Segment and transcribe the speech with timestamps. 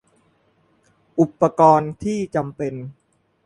[1.19, 2.73] อุปกรณ์ที่จำเป็น